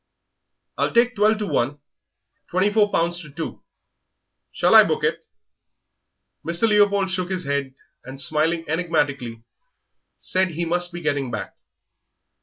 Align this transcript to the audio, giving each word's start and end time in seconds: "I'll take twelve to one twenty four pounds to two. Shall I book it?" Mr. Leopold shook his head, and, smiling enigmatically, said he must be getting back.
"I'll 0.79 0.91
take 0.91 1.15
twelve 1.15 1.37
to 1.37 1.45
one 1.45 1.77
twenty 2.47 2.73
four 2.73 2.89
pounds 2.91 3.19
to 3.21 3.29
two. 3.29 3.61
Shall 4.51 4.73
I 4.73 4.83
book 4.83 5.03
it?" 5.03 5.27
Mr. 6.43 6.67
Leopold 6.67 7.11
shook 7.11 7.29
his 7.29 7.45
head, 7.45 7.75
and, 8.03 8.19
smiling 8.19 8.65
enigmatically, 8.67 9.43
said 10.19 10.47
he 10.55 10.65
must 10.65 10.91
be 10.91 11.01
getting 11.01 11.29
back. 11.29 11.55